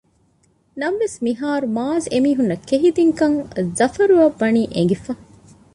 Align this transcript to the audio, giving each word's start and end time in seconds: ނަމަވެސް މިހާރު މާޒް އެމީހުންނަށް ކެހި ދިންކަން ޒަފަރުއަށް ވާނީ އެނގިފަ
ނަމަވެސް 0.79 1.17
މިހާރު 1.25 1.67
މާޒް 1.77 2.07
އެމީހުންނަށް 2.11 2.65
ކެހި 2.69 2.89
ދިންކަން 2.97 3.37
ޒަފަރުއަށް 3.77 4.37
ވާނީ 4.41 4.61
އެނގިފަ 4.75 5.11